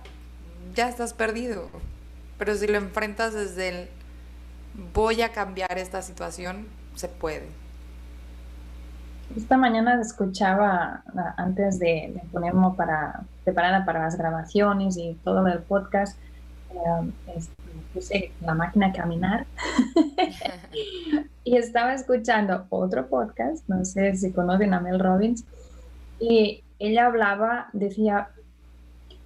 ya 0.75 0.89
estás 0.89 1.15
perdido. 1.15 1.69
Pero 2.39 2.57
si 2.57 2.67
lo 2.67 2.77
enfrentas 2.77 3.35
desde 3.35 3.69
el 3.69 3.89
voy 4.93 5.23
a 5.23 5.33
cambiar 5.33 5.79
esta 5.79 6.03
situación, 6.03 6.67
se 6.95 7.09
puede. 7.09 7.47
Esta 9.35 9.57
mañana 9.57 10.01
escuchaba 10.01 11.03
antes 11.37 11.79
de, 11.79 12.21
ponerme 12.33 12.71
para 12.77 13.23
preparada 13.45 13.85
para 13.85 14.03
las 14.03 14.17
grabaciones 14.17 14.97
y 14.97 15.15
todo 15.25 15.47
el 15.47 15.61
podcast, 15.61 16.19
eh, 16.71 17.41
puse 17.93 18.33
la 18.41 18.55
máquina 18.55 18.89
a 18.89 18.93
caminar 18.93 19.47
y 21.45 21.57
estaba 21.57 21.95
escuchando 21.95 22.67
otro 22.71 23.09
podcast, 23.09 23.69
no 23.69 23.85
sé 23.85 24.17
si 24.17 24.33
conocen 24.33 24.75
a 24.75 24.81
Mel 24.81 25.01
Robbins, 25.01 25.45
y 26.19 26.65
ella 26.79 27.07
hablaba, 27.07 27.69
decía, 27.73 28.29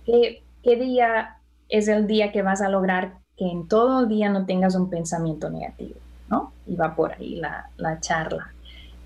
¿qué, 0.05 0.43
qué 0.63 0.77
día 0.77 1.39
es 1.69 1.89
el 1.89 2.07
día 2.07 2.33
que 2.33 2.43
vas 2.43 2.63
a 2.63 2.69
lograr 2.69 3.15
que 3.37 3.51
en 3.51 3.69
todo 3.69 4.01
el 4.01 4.09
día 4.09 4.29
no 4.29 4.47
tengas 4.47 4.75
un 4.75 4.91
pensamiento 4.91 5.51
negativo? 5.51 5.97
¿no? 6.29 6.53
Y 6.67 6.77
va 6.77 6.95
por 6.95 7.13
ahí 7.13 7.37
la, 7.37 7.69
la 7.77 8.01
charla. 8.01 8.53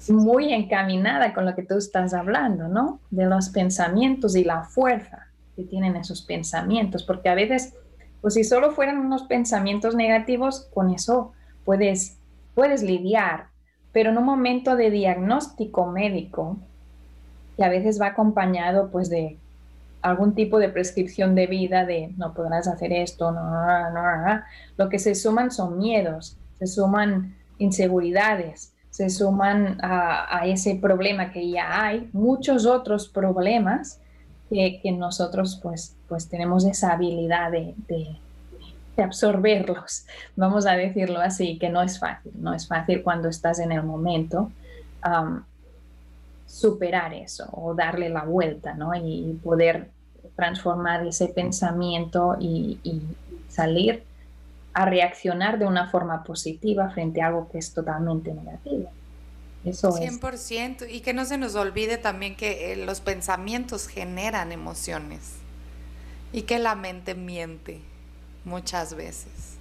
Muy 0.09 0.53
encaminada 0.53 1.33
con 1.33 1.47
lo 1.47 1.55
que 1.55 1.63
tú 1.63 1.77
estás 1.77 2.15
hablando, 2.15 2.69
¿no? 2.69 3.01
De 3.11 3.27
los 3.27 3.49
pensamientos 3.49 4.37
y 4.37 4.45
la 4.45 4.65
fuerza 4.65 5.29
que 5.57 5.65
tienen 5.65 5.97
esos 5.97 6.23
pensamientos, 6.23 7.05
porque 7.05 7.29
a 7.29 7.35
veces, 7.35 7.75
pues 8.21 8.35
si 8.35 8.45
solo 8.45 8.73
fueran 8.73 8.99
unos 8.99 9.25
pensamientos 9.25 9.95
negativos, 9.95 10.69
con 10.75 10.91
eso 10.91 11.33
puedes, 11.65 12.19
puedes 12.55 12.83
lidiar, 12.83 13.47
pero 13.93 14.11
en 14.11 14.19
un 14.19 14.25
momento 14.25 14.77
de 14.77 14.91
diagnóstico 14.91 15.87
médico, 15.87 16.59
que 17.57 17.65
a 17.65 17.69
veces 17.69 18.01
va 18.01 18.09
acompañado 18.09 18.91
pues 18.91 19.09
de 19.09 19.39
algún 20.03 20.35
tipo 20.35 20.59
de 20.59 20.69
prescripción 20.69 21.35
de 21.35 21.47
vida 21.47 21.87
de 21.87 22.13
no 22.19 22.35
podrás 22.35 22.69
hacer 22.69 22.93
esto, 22.93 23.33
no, 23.33 23.91
no, 23.91 24.17
no, 24.27 24.43
lo 24.77 24.89
que 24.89 24.99
se 24.99 25.15
suman 25.15 25.51
son 25.51 25.79
miedos, 25.79 26.37
se 26.59 26.67
suman 26.67 27.35
inseguridades, 27.59 28.74
se 28.95 29.11
suman 29.11 29.77
a, 29.83 30.47
ese 30.47 30.77
problema 30.77 31.33
que 31.33 31.51
ya 31.51 31.85
hay, 31.85 32.09
muchos 32.13 32.65
otros 32.65 33.09
problemas 33.09 33.99
que, 34.49 34.81
nosotros 34.97 35.59
pues, 35.61 35.97
pues 36.09 36.29
tenemos 36.29 36.65
esa 36.65 36.93
habilidad 36.93 37.51
de, 37.51 37.75
absorberlos, 38.97 40.07
vamos 40.37 40.65
a 40.65 40.77
decirlo 40.77 41.19
así, 41.19 41.59
que 41.59 41.71
no 41.71 41.83
es 41.83 41.99
fácil, 41.99 42.31
no 42.37 42.55
es 42.55 42.69
fácil 42.69 43.03
cuando 43.03 43.29
estás 43.29 43.59
en 43.59 43.73
el 43.73 43.83
momento. 43.83 44.53
superar 46.47 47.15
eso 47.15 47.49
o 47.51 47.75
darle 47.75 48.11
la 48.11 48.23
vuelta, 48.23 48.75
¿no? 48.75 48.95
Y 48.95 49.41
poder 49.43 49.91
transformar 50.37 51.05
ese 51.05 51.27
pensamiento 51.27 52.37
y, 52.39 52.79
salir 53.49 54.05
a 54.75 54.85
reaccionar 54.85 55.59
de 55.59 55.67
una 55.67 55.89
forma 55.91 56.25
positiva 56.25 56.91
frente 56.91 57.23
a 57.23 57.29
algo 57.29 57.49
que 57.51 57.59
es 57.59 57.73
totalmente 57.73 58.35
negativo. 58.35 58.91
Eso 59.65 59.93
100%. 59.93 60.87
Y 60.91 61.01
que 61.01 61.15
no 61.15 61.25
se 61.25 61.39
nos 61.39 61.55
olvide 61.55 61.97
también 61.97 62.37
que 62.37 62.73
eh, 62.73 62.77
los 62.85 63.01
pensamientos 63.01 63.89
generan 63.89 64.53
emociones 64.53 65.37
y 66.33 66.43
que 66.43 66.59
la 66.59 66.75
mente 66.75 67.15
miente 67.15 67.81
muchas 68.45 68.95
veces. 68.95 69.55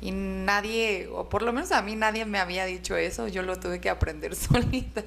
Y 0.00 0.12
nadie, 0.12 1.08
o 1.12 1.28
por 1.28 1.42
lo 1.42 1.52
menos 1.52 1.72
a 1.72 1.82
mí 1.82 1.96
nadie 1.96 2.24
me 2.24 2.38
había 2.38 2.64
dicho 2.64 2.96
eso, 2.96 3.28
yo 3.28 3.42
lo 3.42 3.58
tuve 3.58 3.80
que 3.80 3.90
aprender 3.90 4.36
solita. 4.36 5.02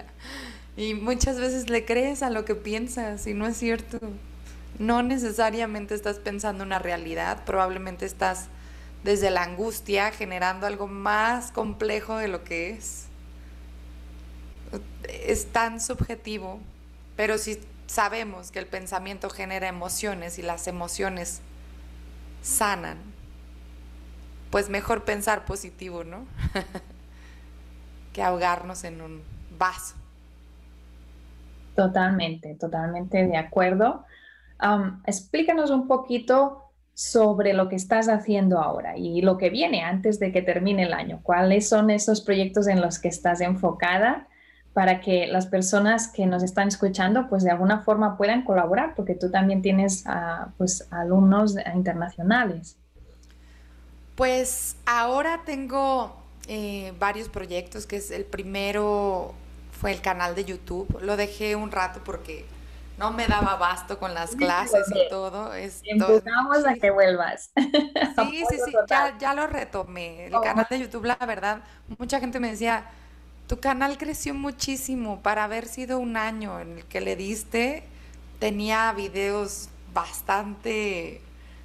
Y 0.76 0.96
muchas 0.96 1.40
veces 1.40 1.70
le 1.70 1.86
crees 1.86 2.24
a 2.24 2.30
lo 2.30 2.44
que 2.44 2.56
piensas 2.56 3.28
y 3.28 3.34
no 3.34 3.48
es 3.48 3.56
cierto 3.56 4.00
no 4.80 5.04
necesariamente 5.04 5.96
estás 5.96 6.18
pensando 6.18 6.64
una 6.64 6.80
realidad, 6.80 7.44
probablemente 7.46 8.06
estás 8.06 8.48
desde 9.04 9.30
la 9.30 9.44
angustia 9.44 10.12
generando 10.12 10.66
algo 10.68 10.88
más 10.88 11.52
complejo 11.52 12.18
de 12.18 12.28
lo 12.28 12.44
que 12.44 12.72
es. 12.72 13.08
Es 15.08 15.52
tan 15.52 15.80
subjetivo, 15.82 16.60
pero 17.16 17.38
si 17.38 17.60
sabemos 17.88 18.52
que 18.52 18.60
el 18.60 18.66
pensamiento 18.66 19.30
genera 19.30 19.68
emociones 19.68 20.40
y 20.40 20.42
las 20.42 20.68
emociones 20.68 21.42
sanan, 22.42 22.98
pues 24.50 24.70
mejor 24.70 25.04
pensar 25.04 25.46
positivo, 25.46 26.04
¿no? 26.04 26.26
que 28.14 28.24
ahogarnos 28.24 28.84
en 28.84 29.02
un 29.02 29.22
vaso. 29.58 29.96
Totalmente, 31.76 32.56
totalmente 32.56 33.26
de 33.26 33.38
acuerdo 33.38 34.06
explícanos 35.06 35.70
un 35.72 35.88
poquito 35.88 36.63
sobre 36.94 37.54
lo 37.54 37.70
que 37.70 37.76
estás 37.76 38.08
haciendo 38.08 38.60
ahora 38.60 38.98
y 38.98 39.22
lo 39.22 39.38
que 39.38 39.50
viene 39.50 39.84
antes 39.84 40.20
de 40.20 40.32
que 40.32 40.42
termine 40.42 40.84
el 40.84 40.94
año. 40.94 41.20
¿Cuáles 41.24 41.68
son 41.68 41.90
esos 41.90 42.22
proyectos 42.22 42.68
en 42.68 42.82
los 42.82 43.00
que 43.00 43.08
estás 43.08 43.42
enfocada 43.42 44.28
para 44.74 45.02
que 45.02 45.28
las 45.28 45.48
personas 45.48 46.08
que 46.08 46.26
nos 46.26 46.44
están 46.44 46.68
escuchando, 46.68 47.28
pues 47.30 47.44
de 47.44 47.52
alguna 47.52 47.82
forma 47.82 48.18
puedan 48.18 48.44
colaborar, 48.44 48.94
porque 48.96 49.16
tú 49.16 49.30
también 49.30 49.62
tienes 49.62 50.04
pues 50.58 50.88
alumnos 50.92 51.56
internacionales? 51.74 52.78
Pues 54.16 54.76
ahora 54.86 55.42
tengo 55.46 56.16
eh, 56.48 56.94
varios 57.00 57.30
proyectos, 57.30 57.86
que 57.88 57.98
es 57.98 58.12
el 58.12 58.26
primero 58.26 59.34
fue 59.72 59.92
el 59.92 60.02
canal 60.02 60.36
de 60.36 60.46
YouTube. 60.46 60.88
Lo 61.02 61.18
dejé 61.18 61.56
un 61.56 61.72
rato 61.72 62.02
porque 62.04 62.46
no 62.98 63.12
me 63.12 63.28
daba 63.28 63.56
basto 63.56 63.98
con 64.00 64.14
las 64.14 64.36
clases 64.36 64.86
y 64.94 65.10
todo. 65.10 65.52
Empujamos 65.56 66.66
a 66.66 66.76
que 66.76 66.92
vuelvas. 66.92 67.52
Sí, 68.16 68.44
sí, 68.50 68.58
sí, 68.66 68.72
ya, 69.20 69.34
lo 69.34 69.48
retomé. 69.48 70.28
El 70.28 70.36
oh. 70.36 70.42
canal 70.42 70.68
de 70.70 70.80
YouTube, 70.80 71.06
la 71.06 71.16
verdad, 71.16 71.62
mucha 71.98 72.20
gente 72.20 72.40
me 72.40 72.52
decía, 72.52 72.86
tu 73.48 73.60
canal 73.60 73.98
creció 73.98 74.34
muchísimo 74.34 75.22
para 75.22 75.44
haber 75.44 75.66
sido 75.66 76.00
un 76.00 76.16
año 76.16 76.60
en 76.60 76.78
el 76.78 76.86
que 76.86 77.02
le 77.02 77.16
diste, 77.16 77.84
tenía 78.40 78.92
videos 78.94 79.70
bastante 79.94 81.22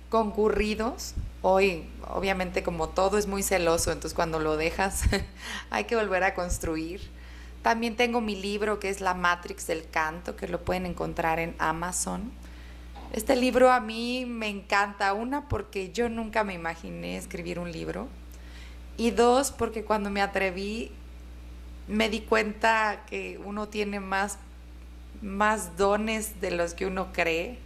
concurridos. 0.09 1.14
Hoy, 1.43 1.88
obviamente, 2.09 2.62
como 2.62 2.88
todo 2.88 3.19
es 3.19 3.27
muy 3.27 3.43
celoso, 3.43 3.93
entonces 3.93 4.14
cuando 4.14 4.38
lo 4.38 4.57
dejas 4.57 5.03
hay 5.71 5.85
que 5.85 5.97
volver 5.97 6.25
a 6.25 6.35
construir. 6.35 7.11
También 7.69 7.97
tengo 7.97 8.23
mi 8.23 8.35
libro 8.35 8.81
que 8.81 8.89
es 8.89 9.03
La 9.03 9.13
Matrix 9.13 9.67
del 9.67 9.87
Canto, 9.91 10.37
que 10.37 10.49
lo 10.49 10.59
pueden 10.65 10.87
encontrar 10.87 11.39
en 11.39 11.55
Amazon. 11.59 12.33
Este 13.13 13.37
libro 13.37 13.71
a 13.71 13.79
mí 13.79 14.25
me 14.25 14.49
encanta, 14.49 15.13
una 15.13 15.51
porque 15.51 15.93
yo 15.93 16.09
nunca 16.09 16.45
me 16.45 16.55
imaginé 16.55 17.19
escribir 17.19 17.59
un 17.59 17.71
libro 17.71 18.09
y 18.97 19.11
dos 19.11 19.53
porque 19.53 19.85
cuando 19.85 20.09
me 20.09 20.23
atreví 20.23 20.91
me 21.89 22.09
di 22.09 22.23
cuenta 22.23 23.05
que 23.07 23.39
uno 23.45 23.69
tiene 23.69 24.01
más, 24.01 24.39
más 25.21 25.77
dones 25.77 26.41
de 26.41 26.53
los 26.53 26.73
que 26.73 26.87
uno 26.87 27.13
cree, 27.13 27.59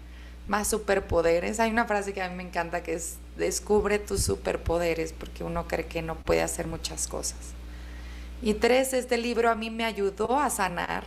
más 0.49 0.67
superpoderes. 0.67 1.61
Hay 1.61 1.71
una 1.71 1.85
frase 1.85 2.13
que 2.13 2.23
a 2.23 2.29
mí 2.29 2.35
me 2.35 2.43
encanta 2.43 2.83
que 2.83 2.95
es 2.95 3.19
descubre 3.37 4.01
tus 4.01 4.25
superpoderes 4.25 5.13
porque 5.13 5.45
uno 5.45 5.69
cree 5.69 5.87
que 5.87 6.03
no 6.03 6.17
puede 6.17 6.43
hacer 6.43 6.67
muchas 6.67 7.07
cosas. 7.07 7.55
Y 8.43 8.55
tres, 8.55 8.93
este 8.93 9.19
libro 9.19 9.51
a 9.51 9.55
mí 9.55 9.71
me 9.71 9.85
ayudó 9.85 10.39
a 10.39 10.51
sanar. 10.51 11.05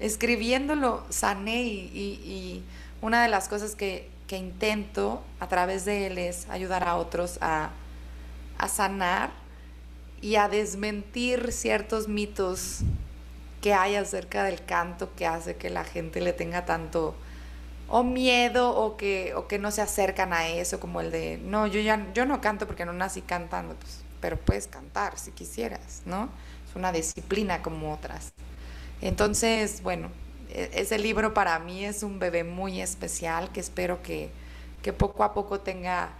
Escribiéndolo 0.00 1.04
sané 1.10 1.62
y, 1.62 2.64
una 3.00 3.22
de 3.22 3.28
las 3.28 3.48
cosas 3.48 3.74
que, 3.74 4.10
intento 4.32 5.22
a 5.40 5.46
través 5.46 5.84
de 5.84 6.06
él 6.06 6.16
es 6.16 6.48
ayudar 6.48 6.88
a 6.88 6.96
otros 6.96 7.36
a, 7.42 7.68
a 8.56 8.66
sanar 8.66 9.28
y 10.22 10.36
a 10.36 10.48
desmentir 10.48 11.52
ciertos 11.52 12.08
mitos 12.08 12.78
que 13.60 13.74
hay 13.74 13.96
acerca 13.96 14.44
del 14.44 14.64
canto 14.64 15.14
que 15.16 15.26
hace 15.26 15.56
que 15.56 15.68
la 15.68 15.84
gente 15.84 16.22
le 16.22 16.32
tenga 16.32 16.64
tanto 16.64 17.14
o 17.88 18.02
miedo 18.04 18.74
o 18.74 18.96
que, 18.96 19.34
o 19.34 19.46
que 19.48 19.58
no 19.58 19.70
se 19.70 19.82
acercan 19.82 20.32
a 20.32 20.48
eso, 20.48 20.80
como 20.80 21.02
el 21.02 21.10
de, 21.10 21.36
no, 21.36 21.66
yo 21.66 21.78
ya 21.80 22.10
yo 22.14 22.24
no 22.24 22.40
canto 22.40 22.66
porque 22.66 22.86
no 22.86 22.94
nací 22.94 23.20
cantando, 23.20 23.74
pues, 23.74 24.00
pero 24.22 24.38
puedes 24.38 24.66
cantar 24.66 25.18
si 25.18 25.30
quisieras, 25.32 26.00
¿no? 26.06 26.30
Una 26.74 26.92
disciplina 26.92 27.62
como 27.62 27.92
otras. 27.92 28.32
Entonces, 29.00 29.82
bueno, 29.82 30.10
e-, 30.50 30.70
ese 30.74 30.98
libro 30.98 31.34
para 31.34 31.58
mí 31.58 31.84
es 31.84 32.02
un 32.02 32.18
bebé 32.18 32.44
muy 32.44 32.80
especial 32.80 33.50
que 33.52 33.60
espero 33.60 34.02
que, 34.02 34.30
poco 34.98 35.24
a 35.24 35.32
poco 35.32 35.60
tenga 35.60 36.10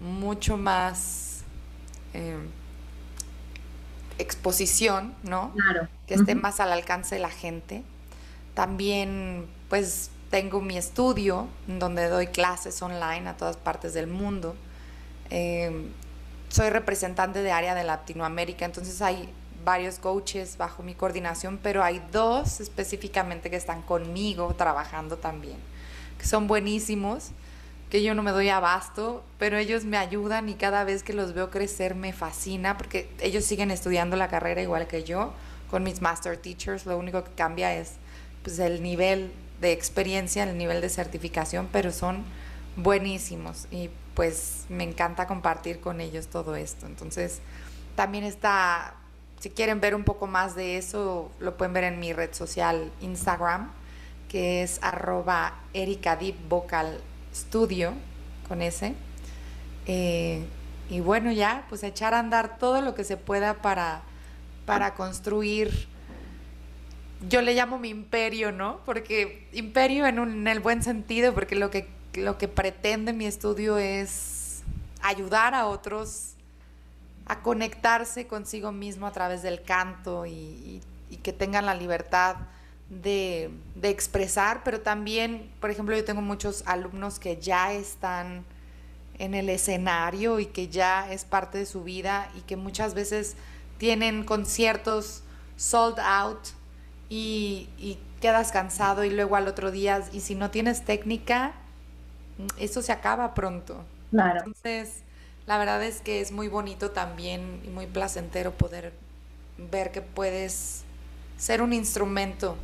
mucho 0.00 0.56
más 0.56 1.42
em, 2.14 2.48
exposición, 4.18 5.14
¿no? 5.22 5.52
Claro. 5.52 5.88
Que 6.06 6.14
esté 6.14 6.34
más 6.34 6.60
al 6.60 6.72
alcance 6.72 7.16
de 7.16 7.20
la 7.20 7.30
gente. 7.30 7.82
También, 8.54 9.46
pues, 9.68 10.10
tengo 10.30 10.60
mi 10.60 10.78
estudio 10.78 11.46
donde 11.66 12.08
doy 12.08 12.28
clases 12.28 12.80
online 12.80 13.28
a 13.28 13.36
todas 13.36 13.56
partes 13.56 13.92
del 13.92 14.06
mundo. 14.06 14.56
Em, 15.30 15.88
soy 16.48 16.70
representante 16.70 17.42
de 17.42 17.52
área 17.52 17.74
de 17.74 17.84
Latinoamérica, 17.84 18.64
entonces 18.64 19.00
hay 19.02 19.28
varios 19.64 19.98
coaches 19.98 20.56
bajo 20.56 20.82
mi 20.82 20.94
coordinación, 20.94 21.58
pero 21.62 21.82
hay 21.82 22.02
dos 22.12 22.60
específicamente 22.60 23.50
que 23.50 23.56
están 23.56 23.82
conmigo 23.82 24.54
trabajando 24.54 25.16
también, 25.16 25.56
que 26.18 26.26
son 26.26 26.46
buenísimos, 26.46 27.30
que 27.90 28.02
yo 28.02 28.14
no 28.14 28.22
me 28.22 28.30
doy 28.30 28.48
abasto, 28.48 29.22
pero 29.38 29.58
ellos 29.58 29.84
me 29.84 29.98
ayudan 29.98 30.48
y 30.48 30.54
cada 30.54 30.84
vez 30.84 31.02
que 31.02 31.12
los 31.12 31.34
veo 31.34 31.50
crecer 31.50 31.94
me 31.94 32.12
fascina 32.12 32.78
porque 32.78 33.10
ellos 33.20 33.44
siguen 33.44 33.70
estudiando 33.70 34.16
la 34.16 34.28
carrera 34.28 34.62
igual 34.62 34.86
que 34.86 35.04
yo, 35.04 35.32
con 35.70 35.82
mis 35.82 36.00
master 36.00 36.36
teachers, 36.36 36.86
lo 36.86 36.96
único 36.96 37.22
que 37.22 37.32
cambia 37.32 37.74
es 37.74 37.92
pues, 38.42 38.58
el 38.58 38.82
nivel 38.82 39.30
de 39.60 39.72
experiencia, 39.72 40.42
el 40.44 40.56
nivel 40.56 40.80
de 40.80 40.88
certificación, 40.88 41.68
pero 41.70 41.92
son 41.92 42.24
buenísimos 42.76 43.66
y 43.70 43.90
pues 44.14 44.64
me 44.68 44.84
encanta 44.84 45.26
compartir 45.26 45.80
con 45.80 46.00
ellos 46.00 46.28
todo 46.28 46.56
esto. 46.56 46.86
Entonces, 46.86 47.40
también 47.94 48.24
está 48.24 48.94
si 49.42 49.50
quieren 49.50 49.80
ver 49.80 49.96
un 49.96 50.04
poco 50.04 50.28
más 50.28 50.54
de 50.54 50.76
eso, 50.76 51.32
lo 51.40 51.56
pueden 51.56 51.72
ver 51.72 51.82
en 51.82 51.98
mi 51.98 52.12
red 52.12 52.32
social 52.32 52.92
Instagram, 53.00 53.72
que 54.28 54.62
es 54.62 54.78
arroba 54.82 55.58
Studio, 57.34 57.92
con 58.46 58.62
ese. 58.62 58.94
Eh, 59.86 60.46
y 60.88 61.00
bueno, 61.00 61.32
ya, 61.32 61.66
pues 61.68 61.82
echar 61.82 62.14
a 62.14 62.20
andar 62.20 62.56
todo 62.58 62.82
lo 62.82 62.94
que 62.94 63.02
se 63.02 63.16
pueda 63.16 63.54
para, 63.54 64.02
para 64.64 64.94
construir, 64.94 65.88
yo 67.28 67.42
le 67.42 67.54
llamo 67.54 67.80
mi 67.80 67.88
imperio, 67.88 68.52
¿no? 68.52 68.78
Porque 68.86 69.48
imperio 69.52 70.06
en, 70.06 70.20
un, 70.20 70.30
en 70.30 70.46
el 70.46 70.60
buen 70.60 70.84
sentido, 70.84 71.34
porque 71.34 71.56
lo 71.56 71.68
que 71.68 71.88
lo 72.14 72.38
que 72.38 72.46
pretende 72.46 73.12
mi 73.12 73.26
estudio 73.26 73.76
es 73.76 74.62
ayudar 75.00 75.52
a 75.52 75.66
otros 75.66 76.34
a 77.26 77.40
conectarse 77.40 78.26
consigo 78.26 78.72
mismo 78.72 79.06
a 79.06 79.12
través 79.12 79.42
del 79.42 79.62
canto 79.62 80.26
y, 80.26 80.80
que 81.22 81.32
tengan 81.32 81.66
la 81.66 81.74
libertad 81.74 82.36
de, 82.88 83.50
de, 83.74 83.90
expresar, 83.90 84.62
pero 84.64 84.80
también, 84.80 85.50
por 85.60 85.70
ejemplo, 85.70 85.94
yo 85.94 86.04
tengo 86.04 86.22
muchos 86.22 86.64
alumnos 86.66 87.18
que 87.18 87.36
ya 87.36 87.72
están 87.72 88.44
en 89.18 89.34
el 89.34 89.48
escenario 89.50 90.40
y 90.40 90.46
que 90.46 90.68
ya 90.68 91.12
es 91.12 91.24
parte 91.24 91.58
de 91.58 91.66
su 91.66 91.84
vida 91.84 92.30
y 92.36 92.40
que 92.40 92.56
muchas 92.56 92.94
veces 92.94 93.36
tienen 93.78 94.24
conciertos 94.24 95.22
sold 95.56 96.00
out 96.00 96.40
y, 97.08 97.68
y 97.78 97.98
quedas 98.22 98.52
cansado 98.52 99.04
y 99.04 99.10
luego 99.10 99.36
al 99.36 99.48
otro 99.48 99.70
día, 99.70 100.02
y 100.12 100.20
si 100.20 100.34
no 100.34 100.50
tienes 100.50 100.84
técnica, 100.84 101.52
eso 102.58 102.80
se 102.80 102.92
acaba 102.92 103.34
pronto. 103.34 103.84
Claro. 104.10 104.38
Entonces, 104.38 105.02
la 105.46 105.58
verdad 105.58 105.82
es 105.82 106.00
que 106.00 106.20
es 106.20 106.32
muy 106.32 106.48
bonito 106.48 106.90
también 106.90 107.60
y 107.64 107.68
muy 107.68 107.86
placentero 107.86 108.52
poder 108.52 108.92
ver 109.58 109.90
que 109.90 110.00
puedes 110.00 110.82
ser 111.38 111.62
un 111.62 111.72
instrumento 111.72 112.56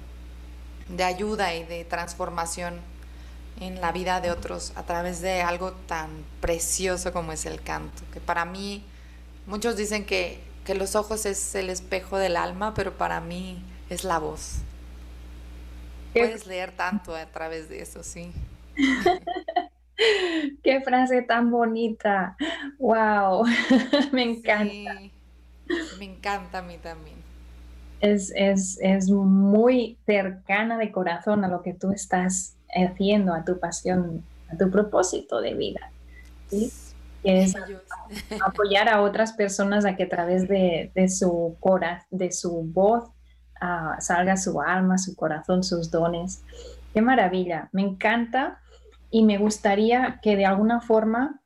de 0.88 1.04
ayuda 1.04 1.54
y 1.54 1.64
de 1.64 1.84
transformación 1.84 2.80
en 3.60 3.80
la 3.80 3.92
vida 3.92 4.20
de 4.20 4.30
otros 4.30 4.72
a 4.76 4.84
través 4.84 5.20
de 5.20 5.42
algo 5.42 5.72
tan 5.72 6.10
precioso 6.40 7.12
como 7.12 7.32
es 7.32 7.44
el 7.46 7.60
canto, 7.60 8.02
que 8.12 8.20
para 8.20 8.44
mí 8.44 8.84
muchos 9.46 9.76
dicen 9.76 10.06
que, 10.06 10.40
que 10.64 10.74
los 10.74 10.94
ojos 10.94 11.26
es 11.26 11.54
el 11.54 11.70
espejo 11.70 12.18
del 12.18 12.36
alma, 12.36 12.74
pero 12.74 12.96
para 12.96 13.20
mí 13.20 13.62
es 13.90 14.04
la 14.04 14.18
voz. 14.18 14.58
Puedes 16.12 16.46
leer 16.46 16.72
tanto 16.72 17.14
a 17.14 17.26
través 17.26 17.68
de 17.68 17.82
eso, 17.82 18.02
sí. 18.02 18.32
Qué 20.62 20.80
frase 20.80 21.22
tan 21.22 21.50
bonita. 21.50 22.36
Wow, 22.78 23.44
me 24.12 24.22
encanta. 24.22 25.00
me 25.98 26.04
encanta 26.04 26.58
a 26.58 26.62
mí 26.62 26.78
también. 26.78 27.16
Es, 28.00 28.32
es, 28.36 28.78
es, 28.80 29.10
muy 29.10 29.98
cercana 30.06 30.78
de 30.78 30.92
corazón 30.92 31.44
a 31.44 31.48
lo 31.48 31.62
que 31.62 31.74
tú 31.74 31.90
estás 31.90 32.54
haciendo, 32.72 33.34
a 33.34 33.44
tu 33.44 33.58
pasión, 33.58 34.24
a 34.52 34.56
tu 34.56 34.70
propósito 34.70 35.40
de 35.40 35.54
vida. 35.54 35.90
¿sí? 36.48 36.72
Que 37.24 37.42
es 37.42 37.54
apoyar 38.44 38.88
a 38.88 39.02
otras 39.02 39.32
personas 39.32 39.84
a 39.84 39.96
que 39.96 40.04
a 40.04 40.08
través 40.08 40.46
de, 40.46 40.92
de 40.94 41.08
su 41.08 41.56
cora, 41.58 42.06
de 42.10 42.30
su 42.30 42.62
voz, 42.62 43.10
uh, 43.60 44.00
salga 44.00 44.36
su 44.36 44.60
alma, 44.60 44.96
su 44.96 45.16
corazón, 45.16 45.64
sus 45.64 45.90
dones. 45.90 46.44
Qué 46.94 47.02
maravilla. 47.02 47.68
Me 47.72 47.82
encanta 47.82 48.60
y 49.10 49.24
me 49.24 49.38
gustaría 49.38 50.20
que 50.22 50.36
de 50.36 50.46
alguna 50.46 50.80
forma, 50.80 51.40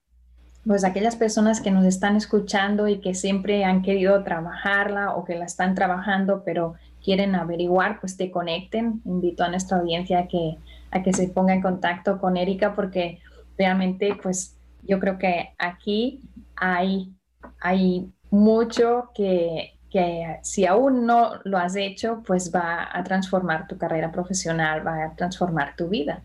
pues 0.67 0.85
aquellas 0.85 1.17
personas 1.17 1.61
que 1.61 1.71
nos 1.71 1.85
están 1.85 2.17
escuchando 2.17 2.89
y 2.89 3.01
que 3.01 3.15
siempre 3.15 3.65
han 3.65 3.83
querido 3.83 4.23
trabajarla 4.25 5.15
o 5.15 5.25
que 5.25 5.37
la 5.37 5.45
están 5.45 5.75
trabajando, 5.75 6.43
pero 6.45 6.75
quieren 7.03 7.35
averiguar, 7.35 8.01
pues 8.01 8.17
te 8.17 8.31
conecten. 8.31 9.01
Invito 9.05 9.45
a 9.45 9.49
nuestra 9.49 9.79
audiencia 9.79 10.21
a 10.21 10.29
que, 10.29 10.59
a 10.91 11.03
que 11.03 11.13
se 11.13 11.29
ponga 11.29 11.55
en 11.55 11.63
contacto 11.63 12.21
con 12.21 12.37
Erika 12.37 12.75
porque 12.75 13.21
realmente, 13.59 14.17
pues 14.21 14.57
yo 14.83 14.99
creo 14.99 15.19
que 15.19 15.51
aquí 15.59 16.21
hay, 16.57 17.13
hay 17.61 18.13
mucho 18.31 19.11
que, 19.15 19.75
que 19.91 20.39
si 20.43 20.67
aún 20.67 21.07
no 21.07 21.35
lo 21.45 21.59
has 21.59 21.77
hecho, 21.77 22.23
pues 22.27 22.53
va 22.53 22.89
a 22.93 23.05
transformar 23.05 23.69
tu 23.69 23.79
carrera 23.79 24.11
profesional, 24.11 24.85
va 24.85 25.05
a 25.05 25.15
transformar 25.15 25.77
tu 25.77 25.89
vida 25.89 26.23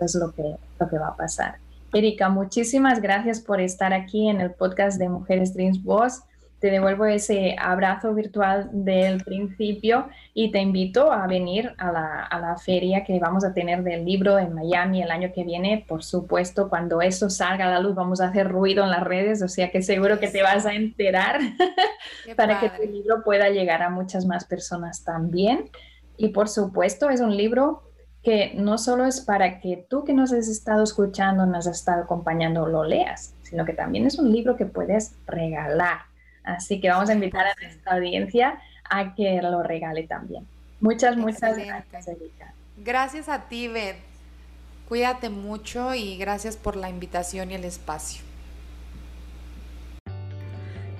es 0.00 0.14
lo 0.14 0.32
que, 0.32 0.56
lo 0.80 0.88
que 0.88 0.98
va 0.98 1.08
a 1.08 1.16
pasar. 1.16 1.56
Erika, 1.92 2.28
muchísimas 2.28 3.00
gracias 3.00 3.40
por 3.40 3.60
estar 3.60 3.92
aquí 3.92 4.28
en 4.28 4.40
el 4.40 4.50
podcast 4.50 4.98
de 4.98 5.08
Mujeres 5.08 5.54
Dreams 5.54 5.82
Boss. 5.82 6.22
Te 6.58 6.70
devuelvo 6.70 7.04
ese 7.04 7.54
abrazo 7.58 8.14
virtual 8.14 8.68
del 8.72 9.22
principio 9.22 10.08
y 10.32 10.50
te 10.50 10.60
invito 10.60 11.12
a 11.12 11.26
venir 11.26 11.72
a 11.78 11.92
la, 11.92 12.24
a 12.24 12.40
la, 12.40 12.56
feria 12.56 13.04
que 13.04 13.20
vamos 13.20 13.44
a 13.44 13.52
tener 13.52 13.84
del 13.84 14.04
libro 14.04 14.38
en 14.38 14.54
Miami 14.54 15.02
el 15.02 15.10
año 15.10 15.30
que 15.32 15.44
viene. 15.44 15.84
Por 15.86 16.02
supuesto, 16.02 16.68
cuando 16.68 17.00
eso 17.00 17.28
salga 17.30 17.68
a 17.68 17.70
la 17.70 17.80
luz 17.80 17.94
vamos 17.94 18.20
a 18.20 18.28
hacer 18.28 18.48
ruido 18.48 18.82
en 18.82 18.90
las 18.90 19.04
redes, 19.04 19.42
o 19.42 19.48
sea 19.48 19.70
que 19.70 19.82
seguro 19.82 20.18
que 20.18 20.28
te 20.28 20.42
vas 20.42 20.64
a 20.66 20.74
enterar 20.74 21.38
para 22.36 22.58
que 22.58 22.70
tu 22.70 22.90
libro 22.90 23.22
pueda 23.22 23.50
llegar 23.50 23.82
a 23.82 23.90
muchas 23.90 24.24
más 24.26 24.46
personas 24.46 25.04
también. 25.04 25.70
Y 26.16 26.28
por 26.28 26.48
supuesto, 26.48 27.10
es 27.10 27.20
un 27.20 27.36
libro 27.36 27.82
que 28.24 28.52
no 28.54 28.78
solo 28.78 29.04
es 29.04 29.20
para 29.20 29.60
que 29.60 29.86
tú 29.88 30.02
que 30.02 30.14
nos 30.14 30.32
has 30.32 30.48
estado 30.48 30.82
escuchando, 30.82 31.44
nos 31.44 31.66
has 31.66 31.78
estado 31.78 32.04
acompañando, 32.04 32.66
lo 32.66 32.82
leas, 32.82 33.34
sino 33.42 33.66
que 33.66 33.74
también 33.74 34.06
es 34.06 34.18
un 34.18 34.32
libro 34.32 34.56
que 34.56 34.64
puedes 34.64 35.14
regalar. 35.26 35.98
Así 36.42 36.80
que 36.80 36.88
vamos 36.88 37.10
a 37.10 37.14
invitar 37.14 37.46
a 37.46 37.54
nuestra 37.60 37.94
audiencia 37.94 38.58
a 38.88 39.14
que 39.14 39.40
lo 39.42 39.62
regale 39.62 40.04
también. 40.04 40.46
Muchas, 40.80 41.16
muchas 41.16 41.58
gracias, 41.58 42.08
Erika. 42.08 42.54
Gracias 42.78 43.28
a 43.28 43.42
ti, 43.48 43.68
Beth. 43.68 43.96
Cuídate 44.88 45.28
mucho 45.28 45.94
y 45.94 46.16
gracias 46.16 46.56
por 46.56 46.76
la 46.76 46.88
invitación 46.88 47.50
y 47.50 47.54
el 47.54 47.64
espacio. 47.64 48.22